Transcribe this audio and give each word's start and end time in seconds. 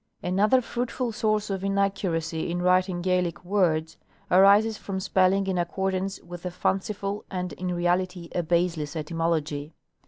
Another 0.23 0.61
fruitful 0.61 1.11
source 1.11 1.51
of 1.51 1.63
inaccuracy 1.63 2.49
in 2.49 2.59
writing 2.63 3.03
Gaelic 3.03 3.45
words 3.45 3.97
arises 4.31 4.75
from 4.75 4.99
spelling 4.99 5.45
in 5.45 5.59
accordance 5.59 6.19
with 6.23 6.43
a 6.43 6.49
fanciful 6.49 7.23
and 7.29 7.53
in 7.53 7.71
reality 7.75 8.27
a 8.33 8.41
baseless 8.41 8.95
etymology. 8.95 9.75